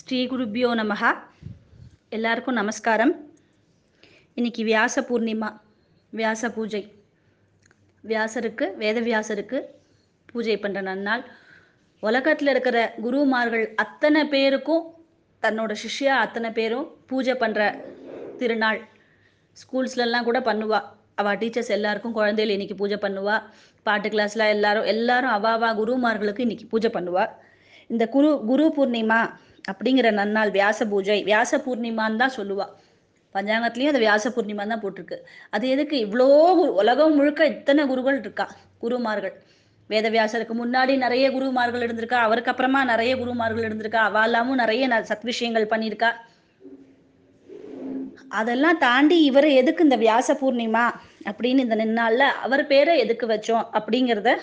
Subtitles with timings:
[0.00, 1.08] ஸ்ரீ குருபியோ நமஹா.
[2.16, 3.12] எல்லாருக்கும் நமஸ்காரம்.
[4.34, 5.48] இன்னைக்கு வியாச பூர்ணிமா
[6.12, 6.80] வியாச பூஜை.
[8.04, 9.58] வியாசருக்கு வேதவியாசருக்கு
[10.30, 11.24] பூஜை பண்ணுற நன்னாள்.
[12.02, 14.86] உலகத்தில் இருக்கிற குருமார்கள் அத்தனை பேருக்கும்
[15.42, 17.60] தன்னோட சிஷ்யா அத்தனை பேரும் பூஜை பண்ணுற
[18.38, 18.80] திருநாள்.
[19.62, 20.80] ஸ்கூல்ஸ்லலாம் கூட பண்ணுவா.
[21.14, 23.36] அவள் டீச்சர்ஸ் எல்லாருக்கும் குழந்தைகள் இன்னைக்கு பூஜை பண்ணுவா.
[23.82, 27.26] பாட்டு கிளாஸ்ல எல்லாரும் எல்லாரும் அவாவா குருமார்களுக்கு இன்னைக்கு பூஜை பண்ணுவா.
[27.86, 29.20] இந்த குரு குரு பூர்ணிமா
[29.68, 32.66] அப்படிங்கிற நன்னாள் வியாச பூஜை வியாச பூர்ணிமான்னு தான் சொல்லுவா.
[33.34, 35.16] பஞ்சாங்கத்துலேயும் அது வியாச பூர்ணிமான்னு தான் போட்டிருக்கு.
[35.50, 36.06] அது எதுக்கு?
[36.06, 38.50] இவ்வளோ உலகம் முழுக்க இத்தனை குருகள் இருக்கா?
[38.78, 39.42] குருமார்கள்.
[39.88, 42.14] வேதவியாசருக்கு முன்னாடி நிறைய குருமார்கள் இருந்திருக்கா?
[42.14, 44.08] அவருக்கு அப்புறமா நிறைய குருமார்கள் இருந்திருக்கா?
[44.08, 46.12] அவாலாமும் நிறைய ந- சத் விஷயங்கள் பண்ணியிருக்கா?
[48.28, 50.90] அதெல்லாம் தாண்டி இவர் எதுக்கு இந்த வியாச பூர்ணிமா
[51.24, 54.36] அப்படின்னு இந்த நின்னால அவர் பேரை எதுக்கு வச்சோம் அப்படிங்கிறத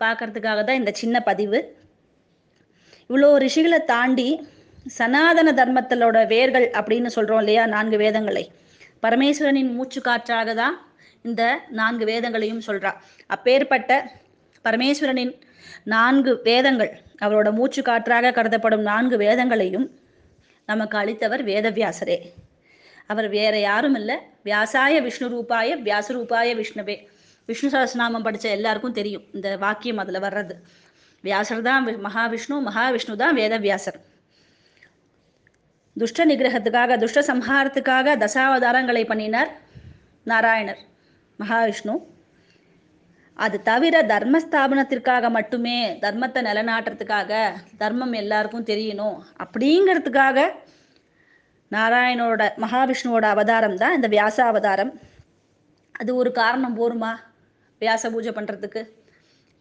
[0.00, 1.77] பார்க்கறதுக்காக தான் இந்த சின்ன பதிவு.
[3.08, 4.48] இவ்வளோ ரிஷிகளை தாண்டி
[4.86, 7.66] சனாதன தர்மத்திலோட வேர்கள் அப்படின்னு சொல்றோம் இல்லையா?
[7.66, 8.50] நான்கு வேதங்களை.
[9.02, 10.76] பரமேஸ்வரனின் மூச்சு காற்றாக தான்
[11.22, 12.92] இந்த நான்கு வேதங்களையும் சொல்றா.
[13.26, 14.12] அப்பேற்பட்ட
[14.64, 15.40] பரமேஸ்வரனின்
[15.84, 19.86] நான்கு வேதங்கள் அவரோட மூச்சு காற்றாக கருதப்படும் நான்கு வேதங்களையும்
[20.66, 22.18] நமக்கு அளித்தவர் வேதவியாசரே.
[23.06, 24.16] அவர் வேற யாரும் இல்லை.
[24.44, 26.96] வியாசாய விஷ்ணு ரூபாய வியாசரூபாய விஷ்ணுவே.
[27.46, 30.54] விஷ்ணு சரஸ்நாமம் படித்த எல்லாருக்கும் தெரியும் இந்த வாக்கியம் அதில் வர்றது.
[31.24, 33.98] வியாசர் தான் மகாவிஷ்ணு மகாவிஷ்ணு தான் வேதவியாசர்
[35.96, 39.50] துஷ்ட நிகிரகத்துக்காக துஷ்ட சம்ஹாரத்துக்காக தசாவதாரங்களை பண்ணினார்
[40.30, 40.80] நாராயணர்
[41.38, 41.94] மகாவிஷ்ணு.
[43.36, 47.32] அது தவிர தர்ம ஸ்தாபனத்திற்காக மட்டுமே தர்மத்தை நிலநாட்டுறதுக்காக
[47.82, 49.18] தர்மம் எல்லாருக்கும் தெரியணும்.
[49.44, 50.46] அப்படிங்கிறதுக்காக
[51.70, 54.92] நாராயணோட மகாவிஷ்ணுவோட அவதாரம் தான் இந்த வியாச அவதாரம்.
[56.00, 57.12] அது ஒரு காரணம் போருமா
[57.82, 58.82] வியாச பூஜை பண்ணுறதுக்கு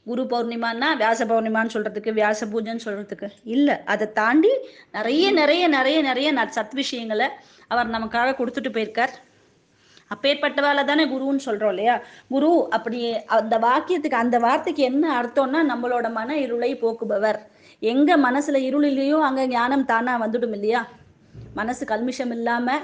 [0.09, 3.27] குரு பௌர்ணிமான்னா வியாச பௌர்ணிமான்னு சொல்றதுக்கு வியாச பூஜைன்னு சொல்றதுக்கு.
[3.55, 4.51] இல்லை அதை தாண்டி
[4.97, 7.27] நிறைய நிறைய நிறைய நிறைய சத் விஷயங்களை
[7.73, 9.15] அவர் நமக்காக கொடுத்துட்டு போயிருக்கார்.
[10.13, 11.95] அப்பேற்பட்டவால தானே குருன்னு சொல்றோம் இல்லையா?
[12.33, 12.99] குரு அப்படி
[13.37, 17.39] அந்த வாக்கியத்துக்கு அந்த வார்த்தைக்கு என்ன அர்த்தம்னா நம்மளோட மன இருளை போக்குபவர்.
[17.79, 20.81] எங்க மனசுல இருள் இல்லையோ அங்க ஞானம் தானா வந்துடும் இல்லையா?
[21.59, 22.77] மனசு கல்மிஷம் இல்லாம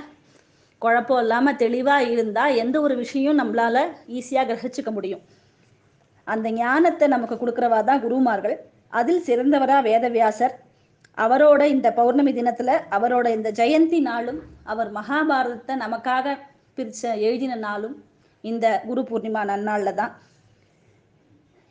[0.82, 3.78] குழப்பம் இல்லாம தெளிவா இருந்தா எந்த ஒரு விஷயம் நம்மளால
[4.18, 5.24] ஈஸியா கிரகிச்சுக்க முடியும்.
[6.28, 8.56] அந்த ஞானத்தை நமக்கு கொடுக்குறவா தான் குருமார்கள்.
[9.00, 10.54] அதில் சிறந்தவரா வேதவியாசர்.
[11.18, 14.40] அவரோட இந்த பௌர்ணமி தினத்துல அவரோட இந்த ஜெயந்தி நாளும்
[14.72, 16.36] அவர் மகாபாரதத்தை நமக்காக
[16.78, 17.96] பிரிச்ச எழுதின நாளும்
[18.44, 20.14] இந்த குரு பூர்ணிமா நன்னாள்ல தான்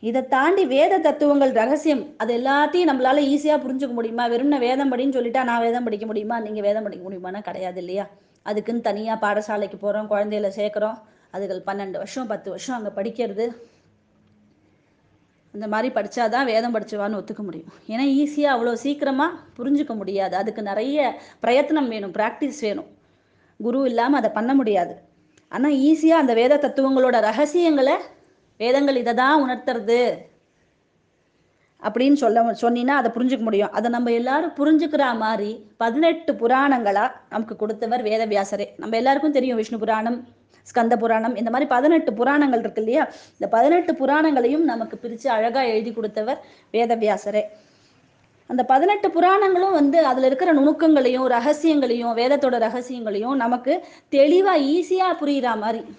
[0.03, 4.25] இதை தாண்டி வேத தத்துவங்கள் ரகசியம் அது எல்லாத்தையும் நம்மளால ஈஸியா புரிஞ்சுக்க முடியுமா?
[4.33, 6.37] வெறும் வேதம் படின்னு சொல்லிட்டா நான் வேதம் படிக்க முடியுமா?
[6.41, 8.05] நீங்க வேதம் படிக்க முடியுமானா கிடையாது இல்லையா?
[8.47, 10.97] அதுக்குன்னு தனியா பாடசாலைக்கு போறோம் குழந்தையில சேர்க்குறோம்.
[11.35, 13.47] அதுகள் பன்னெண்டு வருஷம் பத்து வருஷம் அங்க படிக்கிறது.
[15.55, 17.71] இந்த மாதிரி படித்தா தான் வேதம் படித்தவான்னு ஒத்துக்க முடியும்.
[17.93, 20.35] ஏன்னா ஈஸியாக அவ்வளோ சீக்கிரமாக புரிஞ்சுக்க முடியாது.
[20.41, 20.97] அதுக்கு நிறைய
[21.45, 22.91] பிரயத்னம் வேணும் ப்ராக்டிஸ் வேணும்.
[23.61, 24.95] குரு இல்லாமல் அதை பண்ண முடியாது.
[25.53, 27.97] ஆனால் ஈஸியாக அந்த வேத தத்துவங்களோட ரகசியங்களை
[28.61, 30.03] வேதங்கள் இதை தான் உணர்த்துறது
[31.83, 33.73] அப்படின்னு சொல்ல சொன்னீங்கன்னா அதை புரிஞ்சுக்க முடியும்.
[33.79, 35.51] அதை நம்ம எல்லாரும் புரிஞ்சுக்கிற மாதிரி
[35.83, 38.67] பதினெட்டு புராணங்களாக நமக்கு கொடுத்தவர் வேதவியாசரே.
[38.83, 40.19] நம்ம எல்லாருக்கும் தெரியும் விஷ்ணு புராணம்.
[40.71, 43.11] ஸ்கந்த புராணம் இந்த மாதிரி பதினெட்டு புராணங்கள் இருக்கு இல்லையா?
[43.33, 47.43] இந்த பதினெட்டு புராணங்களையும் நமக்கு பிரித்து அழகா எழுதி கொடுத்தவர் வேதவியாசரே.
[48.47, 55.97] அந்த பதினெட்டு புராணங்களும் வந்து அதுல இருக்கிற நுணுக்கங்களையும் ரகசியங்களையும் வேதத்தோட ரகசியங்களையும் நமக்கு தெளிவா ஈஸியா புரியுற மாதிரி.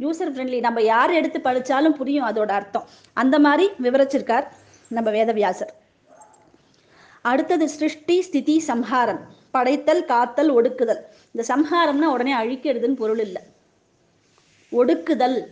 [0.00, 2.86] யூசர் ஃப்ரெண்ட்லி நம்ம யார் எடுத்து படிச்சாலும் புரியும் அதோட அர்த்தம்.
[3.12, 4.46] அந்த மாதிரி விவரிச்சிருக்கார்
[4.88, 5.72] நம்ம வேதவியாசர்.
[7.22, 9.35] அடுத்தது சிருஷ்டி ஸ்திதி சம்ஹாரம்.
[9.56, 11.00] படைத்தல் காத்தல் ஒடுக்குதல்.
[11.32, 13.42] இந்த சம்ஹாரம்னா உடனே அழிக்கிறதுன்னு பொருள் இல்லை.
[14.72, 15.44] ஒடுக்குதல்.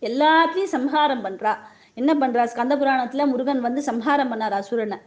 [0.00, 1.58] எல்லாத்தையும் சம்ஹாரம் பண்றா.
[1.94, 2.44] என்ன பண்றா?
[2.46, 4.98] ஸ்கந்த புராணத்துல முருகன் வந்து சம்ஹாரம் பண்ணார் அசுரனை.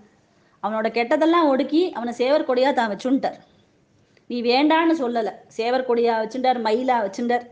[0.63, 3.33] அவனோட கெட்டதெல்லாம் ஒடுக்கி அவனை சேவர் கொடியா தான் வச்சுட்டார்
[4.27, 5.31] நீ வேண்டான்னு சொல்லல.
[5.57, 7.45] சேவர் கொடியா வச்சுட்டார் மயிலா வச்சுட்டார்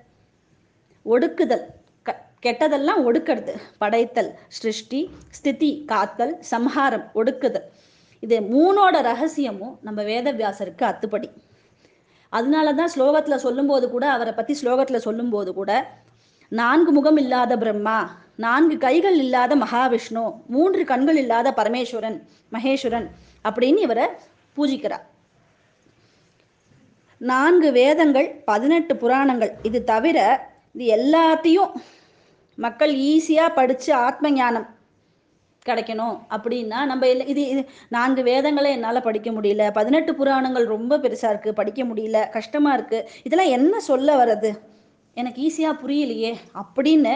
[1.05, 1.63] ஒடுக்குதல்.
[2.03, 7.63] க- கெட்டதெல்லாம் ஒடுக்கிறது படைத்தல் சிருஷ்டி ஸ்திதி காத்தல் சம்ஹாரம் ஒடுக்குதல்.
[8.23, 11.29] இது மூணோட ரகசியமும் நம்ம வேதவியாசருக்கு அத்துப்படி.
[12.29, 15.72] அதனால தான் ஸ்லோகத்தில் சொல்லும்போது கூட அவரை பற்றி ஸ்லோகத்தில் சொல்லும்போது கூட
[16.52, 17.97] நான்கு முகம் இல்லாத பிரம்மா
[18.46, 22.17] நான்கு கைகள் இல்லாத மகாவிஷ்ணு மூன்று கண்கள் இல்லாத பரமேஸ்வரன்
[22.52, 23.08] மகேஸ்வரன்
[23.46, 24.06] அப்படின்னு இவரை
[24.58, 25.06] பூஜிக்கிறார்.
[27.22, 29.52] நான்கு வேதங்கள் பதினெட்டு புராணங்கள்.
[29.64, 30.17] இது தவிர
[30.73, 31.72] இது எல்லாத்தையும்
[32.58, 34.67] மக்கள் ஈஸியாக படித்து ஆத்ம ஞானம்
[35.70, 36.16] கிடைக்கணும்.
[36.35, 37.62] அப்படின்னா நம்ம இல்லை இது இது
[37.96, 39.66] நான்கு வேதங்களை என்னால் படிக்க முடியல.
[39.79, 42.20] பதினெட்டு புராணங்கள் ரொம்ப பெருசாக இருக்குது படிக்க முடியல.
[42.35, 44.52] கஷ்டமாக இருக்குது இதெல்லாம் என்ன சொல்ல வர்றது?
[45.22, 46.32] எனக்கு ஈஸியாக புரியலையே.
[46.62, 47.14] அப்படின்னு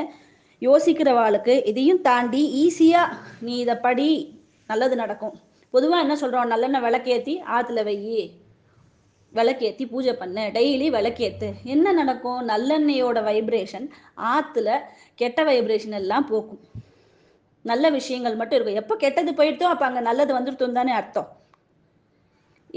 [0.61, 3.15] யோசிக்கிறவாளுக்கு இதையும் தாண்டி ஈஸியாக
[3.45, 4.09] நீ இதை படி
[4.71, 5.35] நல்லது நடக்கும்.
[5.73, 8.21] பொதுவாக என்ன சொல்கிறோம் நல்லெண்ணெய் விளக்கேற்றி ஆற்றுல வெயி.
[9.33, 10.43] விளக்கேற்றி பூஜை பண்ணு.
[10.55, 12.39] டெய்லி விளக்கேற்று என்ன நடக்கும்?
[12.47, 13.87] நல்லெண்ணெயோட வைப்ரேஷன்
[14.33, 14.69] ஆற்றுல
[15.15, 16.61] கெட்ட வைப்ரேஷன் எல்லாம் போக்கும்.
[17.65, 18.79] நல்ல விஷயங்கள் மட்டும் இருக்கும்.
[18.81, 21.29] எப்போ கெட்டது போயிடுதோ அப்போ அங்கே நல்லது வந்துருத்தோம் தானே அர்த்தம்.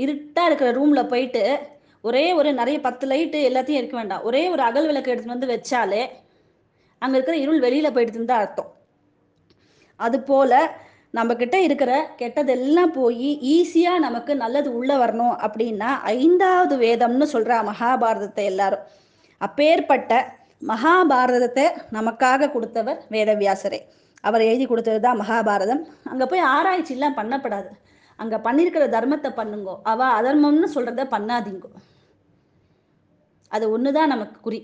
[0.02, 1.43] இருட்டாக இருக்கிற ரூமில் போயிட்டு
[2.08, 4.25] ஒரே ஒரு நிறைய பத்து லைட்டு எல்லாத்தையும் இருக்க வேண்டாம்.
[4.29, 6.02] ஒரே ஒரு அகல் விளக்கு எடுத்துட்டு வந்து வச்சாலே
[7.02, 8.70] அங்கே இருக்கிற இருள் வெளியில் போயிடுதுன்னு தான் அர்த்தம்.
[10.00, 10.58] அது போல்
[11.19, 18.85] நம்மக்கிட்ட இருக்கிற கெட்டதெல்லாம் போய் ஈஸியாக நமக்கு நல்லது உள்ளே வரணும் அப்படின்னா ஐந்தாவது வேதம்னு சொல்கிறா மகாபாரதத்தை எல்லாரும்.
[19.40, 20.12] அப்பேற்பட்ட
[20.70, 23.81] மகாபாரதத்தை நமக்காக கொடுத்தவர் வேதவியாசரே.
[24.29, 25.83] அவர் எழுதி கொடுத்தது தான் மகாபாரதம்.
[26.11, 27.71] அங்கே போய் ஆராய்ச்சிலாம் பண்ணப்படாது.
[28.19, 29.75] அங்கே பண்ணியிருக்கிற தர்மத்தை பண்ணுங்கோ.
[29.93, 31.71] அவ அதர்மம்னு சொல்கிறத பண்ணாதீங்கோ.
[33.55, 34.61] அது ஒன்று தான் நமக்கு குறி.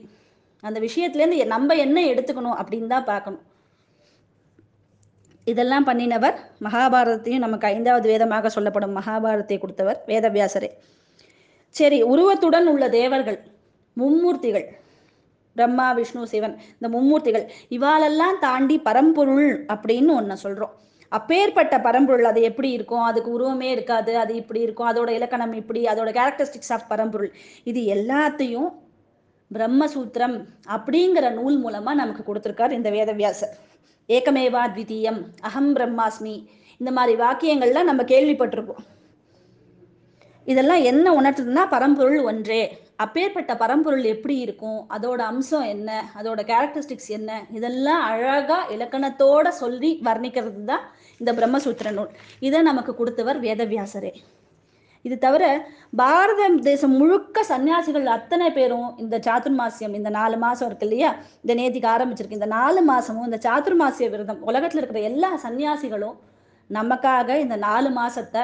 [0.63, 3.45] அந்த விஷயத்துலேருந்து நம்ம என்ன எடுத்துக்கணும் அப்படின்னு தான் பார்க்கணும்.
[5.47, 10.71] இதெல்லாம் பண்ணினவர் மகாபாரதத்தையும் நமக்கு ஐந்தாவது வேதமாக சொல்லப்படும் மகாபாரதத்தை கொடுத்தவர் வேதவியாசரே.
[11.75, 13.39] சரி உருவத்துடன் உள்ள தேவர்கள்
[13.97, 14.67] மும்மூர்த்திகள்
[15.59, 17.47] பிரம்மா விஷ்ணு சிவன் இந்த மும்மூர்த்திகள்
[17.77, 20.75] இவாளெல்லாம் தாண்டி பரம்பொருள் அப்படின்னு ஒன்று சொல்கிறோம்
[21.13, 23.05] அப்பேற்பட்ட பரம்பொருள் அது எப்படி இருக்கும்?
[23.11, 27.31] அதுக்கு உருவமே இருக்காது அது இப்படி இருக்கும் அதோட இலக்கணம் இப்படி அதோட கேரக்டரிஸ்டிக்ஸ் ஆஃப் பரம்பொருள்.
[27.71, 28.69] இது எல்லாத்தையும்
[29.51, 30.35] பிரம்மசூத்திரம்
[30.75, 33.55] அப்படிங்கிற நூல் மூலமா நமக்கு கொடுத்துருக்கார் இந்த வேதவியாசர்.
[34.09, 36.35] ஏகமேவா த்விதீயம் அகம் பிரம்மாஸ்மி.
[36.81, 38.85] இந்த மாதிரி வாக்கியங்கள்லாம் நம்ம கேள்விப்பட்டிருப்போம்.
[40.53, 42.63] இதெல்லாம் என்ன உணர்த்துதுன்னா பரம்பொருள் ஒன்றே.
[42.99, 44.81] அப்பேற்பட்ட பரம்பொருள் எப்படி இருக்கும்?
[44.95, 45.91] அதோட அம்சம் என்ன?
[46.21, 47.31] அதோட கேரக்டரிஸ்டிக்ஸ் என்ன?
[47.59, 50.85] இதெல்லாம் அழகா இலக்கணத்தோட சொல்லி வர்ணிக்கிறது தான்
[51.21, 52.12] இந்த பிரம்மசூத்திர நூல்.
[52.49, 54.12] இதை நமக்கு கொடுத்தவர் வேதவியாசரே.
[55.05, 55.45] இது தவிர
[56.00, 61.11] பாரத தேசம் முழுக்க சன்னியாசிகள் அத்தனை பேரும் இந்த சாத்துர்மாசியம் இந்த நாலு மாசம் இருக்கு இல்லையா?
[61.43, 62.41] இந்த நேதிக்கு ஆரம்பிச்சிருக்கு.
[62.41, 66.17] இந்த நாலு மாசமும் இந்த சாத்துர்மாசிய விரதம் உலகத்துல இருக்கிற எல்லா சன்னியாசிகளும்
[66.71, 68.43] நமக்காக இந்த நாலு மாசத்தை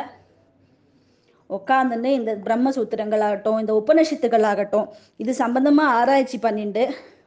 [1.50, 4.86] உட்காந்துன்னு இந்த பிரம்மசூத்திரங்களாகட்டும் இந்த உபனிஷத்துகளாகட்டும்
[5.16, 6.84] இது சம்பந்தமா ஆராய்ச்சி பண்ணிட்டு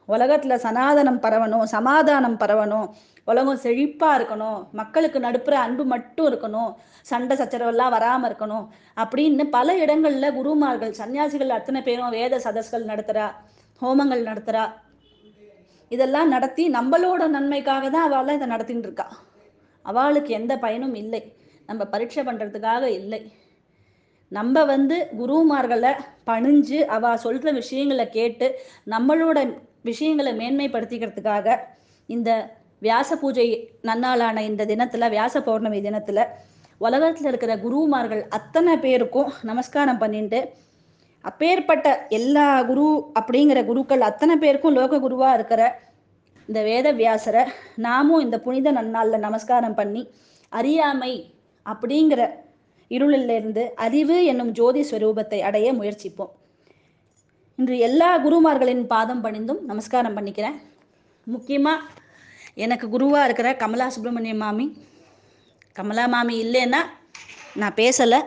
[0.08, 2.86] உலகத்துல சனாதனம் பரவணும் சமாதானம் பரவணும்
[3.24, 6.70] உலகம் செழிப்பா இருக்கணும் மக்களுக்கு நடுப்புற அன்பு மட்டும் இருக்கணும்
[7.02, 8.64] சண்டை சச்சரவெல்லாம் வராம இருக்கணும்
[8.96, 13.26] அப்படின்னு பல இடங்கள்ல குருமார்கள் சன்னியாசிகள் அத்தனை பேரும் வேத சதஸ்கள் நடத்துறா
[13.82, 14.64] ஹோமங்கள் நடத்துறா.
[15.88, 19.06] இதெல்லாம் நடத்தி நம்மளோட நன்மைக்காக தான் அவள் இதை நடத்திட்டு இருக்கா.
[19.82, 21.32] அவளுக்கு எந்த பயனும் இல்லை.
[21.66, 23.20] நம்ம பரீட்சை பண்றதுக்காக இல்லை.
[24.32, 25.92] நம்ம வந்து குருமார்களை
[26.26, 28.46] பணிஞ்சு அவ சொல்ற விஷயங்களை கேட்டு
[28.86, 29.38] நம்மளோட
[29.82, 31.56] விஷயங்களை மேன்மைப்படுத்திக்கிறதுக்காக
[32.08, 32.30] இந்த
[32.82, 33.46] வியாச பூஜை
[33.82, 36.20] நன்னாளான இந்த தினத்துல வியாச பௌர்ணமி தினத்துல
[36.80, 40.40] உலகத்துல இருக்கிற குருமார்கள் அத்தனை பேருக்கும் நமஸ்காரம் பண்ணிட்டு
[41.24, 42.88] அப்பேற்பட்ட எல்லா குரு
[43.20, 45.62] அப்படிங்கிற குருக்கள் அத்தனை பேருக்கும் லோக குருவா இருக்கிற
[46.48, 47.42] இந்த வேத வியாசரை
[47.78, 50.02] நாமும் இந்த புனித நன்னாளில் நமஸ்காரம் பண்ணி
[50.52, 51.12] அறியாமை
[51.66, 52.20] அப்படிங்கிற
[52.90, 56.32] இருளிலிருந்து அறிவு என்னும் ஜோதி ஸ்வரூபத்தை அடைய முயற்சிப்போம்.
[57.58, 60.58] இன்று எல்லா குருமார்களின் பாதம் பணிந்தும் நமஸ்காரம் பண்ணிக்கிறேன்.
[61.26, 61.86] முக்கியமாக
[62.54, 64.66] எனக்கு குருவாக இருக்கிற கமலா சுப்பிரமணிய மாமி.
[65.72, 66.80] கமலா மாமி இல்லைன்னா
[67.54, 68.20] நான் பேசலை.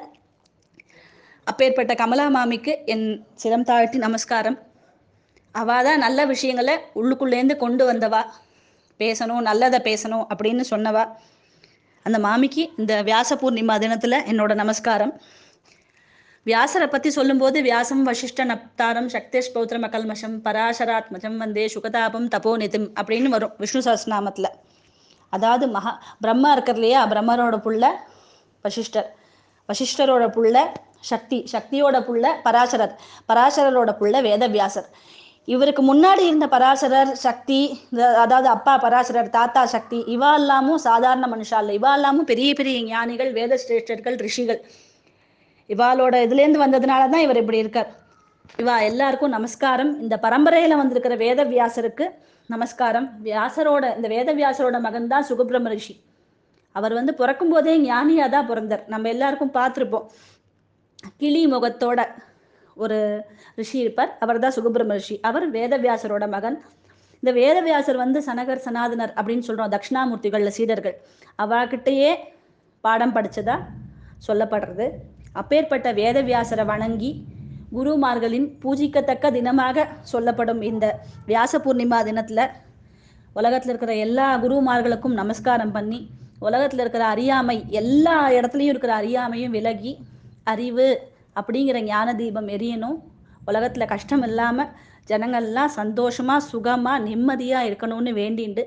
[1.43, 3.07] அப்பேற்பட்ட கமலா மாமிக்கு என்
[3.43, 4.57] சிரம் தாழ்த்தி நமஸ்காரம்.
[5.51, 8.21] அவ தான் நல்ல விஷயங்களை உள்ளுக்குள்ளேருந்து கொண்டு வந்தவா.
[8.99, 11.03] பேசணும் நல்லதை பேசணும் அப்படின்னு சொன்னவா.
[12.03, 15.21] அந்த மாமிக்கு இந்த வியாச பூர்ணிமா தினத்துல என்னோட நமஸ்காரம்.
[16.45, 23.53] வியாசரை பத்தி சொல்லும்போது வியாசம் வசிஷ்ட நப்தாரம் சக்தேஷ் பௌத்திரம் அகல்மஷம் பராசராத்மஜம் வந்தே சுகதாபம் தபோநிதிம் அப்படின்னு வரும்
[23.57, 24.49] விஷ்ணு சஹஸ்ரநாமத்துல
[25.29, 27.01] அதாவது மகா பிரம்மா இருக்கிற இல்லையா?
[27.07, 27.85] பிரம்மரோட புள்ள
[28.61, 29.15] வசிஷ்டர்.
[29.69, 30.57] வசிஷ்டரோட புள்ள
[30.99, 32.99] சக்தி சக்தியோட புள்ள பராசரர்.
[33.33, 34.89] பராசரரோட புள்ள வேதவியாசர்.
[35.51, 37.59] இவருக்கு முன்னாடி இருந்த பராசரர் சக்தி
[37.91, 42.83] இந்த- அதாவது அப்பா பராசரர் தாத்தா சக்தி இவா எல்லாமும் சாதாரண மனுஷா இல்லை இவா எல்லாமும் பெரிய பெரிய
[42.83, 44.59] ஞானிகள் வேத சிரேஷ்டர்கள் ரிஷிகள்.
[45.69, 47.89] இவாளோட இதுலேருந்து வந்ததுனால தான் இவர் இப்படி இருக்கார்.
[48.57, 50.01] இவா எல்லாருக்கும் நமஸ்காரம்.
[50.01, 52.05] இந்த பரம்பரையில வந்திருக்கிற வேத வியாசருக்கு
[52.49, 53.09] நமஸ்காரம்.
[53.23, 55.95] வியாசரோட இந்த வேத வியாசரோட மகன் தான் சுகபிரம ரிஷி.
[56.75, 58.83] அவர் வந்து பிறக்கும் போதே ஞானியா தான் பிறந்தார்.
[58.87, 60.05] நம்ம எல்லாருக்கும் பார்த்துருப்போம்.
[61.17, 61.99] கிளி முகத்தோட
[62.75, 63.25] ஒரு
[63.55, 64.17] ரிஷி இருப்பார்.
[64.19, 65.19] அவர் தான் சுகபிரம ரிஷி.
[65.21, 66.61] அவர் வேதவியாசரோட மகன்.
[67.19, 69.73] இந்த வேதவியாசர் வந்து சனகர் சனாதனர் அப்படின்னு சொல்றோம்.
[69.75, 70.95] தட்சிணாமூர்த்திகள்ல சீடர்கள்.
[71.37, 72.15] அவர்கிட்டயே
[72.81, 73.57] பாடம் படிச்சதா
[74.27, 74.89] சொல்லப்படுறது.
[75.33, 77.25] அப்பேற்பட்ட வேதவியாசரை வணங்கி
[77.73, 82.49] குருமார்களின் பூஜிக்கத்தக்க தினமாக சொல்லப்படும் இந்த வியாச பூர்ணிமா தினத்துல
[83.35, 86.09] உலகத்துல இருக்கிற எல்லா குருமார்களுக்கும் நமஸ்காரம் பண்ணி
[86.41, 89.97] உலகத்துல இருக்கிற அறியாமை எல்லா இடத்துலையும் இருக்கிற அறியாமையும் விலகி
[90.43, 92.97] அறிவு அப்படிங்கிற ஞான தீபம் எரியணும்.
[93.49, 94.71] உலகத்தில் கஷ்டம் இல்லாமல்
[95.09, 98.65] ஜனங்கள்லாம் சந்தோஷமாக சுகமாக நிம்மதியாக இருக்கணும்னு வேண்டிண்டு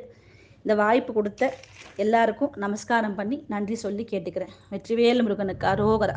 [0.65, 1.53] இந்த வாய்ப்பு கொடுத்த
[2.05, 4.55] எல்லாருக்கும் நமஸ்காரம் பண்ணி நன்றி சொல்லி கேட்டுக்கிறேன்.
[4.73, 6.17] வெற்றிவேல் முருகனுக்கு அரோகரா.